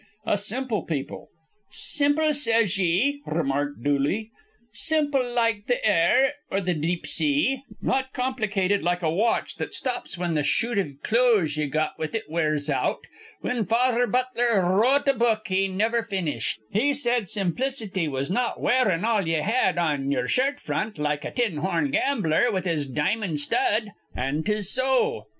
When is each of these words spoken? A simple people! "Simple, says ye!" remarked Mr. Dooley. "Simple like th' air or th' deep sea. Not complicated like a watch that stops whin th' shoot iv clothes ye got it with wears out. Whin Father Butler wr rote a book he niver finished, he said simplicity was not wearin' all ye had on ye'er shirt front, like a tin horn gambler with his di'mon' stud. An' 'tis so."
A 0.25 0.35
simple 0.35 0.81
people! 0.81 1.29
"Simple, 1.69 2.33
says 2.33 2.75
ye!" 2.75 3.21
remarked 3.27 3.77
Mr. 3.77 3.83
Dooley. 3.83 4.31
"Simple 4.73 5.23
like 5.31 5.67
th' 5.67 5.75
air 5.83 6.33
or 6.49 6.59
th' 6.59 6.81
deep 6.81 7.05
sea. 7.05 7.61
Not 7.83 8.11
complicated 8.11 8.81
like 8.81 9.03
a 9.03 9.11
watch 9.11 9.57
that 9.57 9.75
stops 9.75 10.15
whin 10.15 10.35
th' 10.35 10.43
shoot 10.43 10.79
iv 10.79 11.03
clothes 11.03 11.55
ye 11.55 11.67
got 11.67 11.91
it 11.99 11.99
with 11.99 12.15
wears 12.27 12.67
out. 12.67 13.01
Whin 13.41 13.63
Father 13.63 14.07
Butler 14.07 14.63
wr 14.63 14.79
rote 14.79 15.07
a 15.07 15.13
book 15.13 15.47
he 15.47 15.67
niver 15.67 16.01
finished, 16.01 16.59
he 16.71 16.95
said 16.95 17.29
simplicity 17.29 18.07
was 18.07 18.31
not 18.31 18.59
wearin' 18.59 19.05
all 19.05 19.27
ye 19.27 19.33
had 19.35 19.77
on 19.77 20.09
ye'er 20.11 20.27
shirt 20.27 20.59
front, 20.59 20.97
like 20.97 21.23
a 21.25 21.29
tin 21.31 21.57
horn 21.57 21.91
gambler 21.91 22.51
with 22.51 22.65
his 22.65 22.87
di'mon' 22.87 23.37
stud. 23.37 23.91
An' 24.15 24.41
'tis 24.41 24.71
so." 24.73 25.27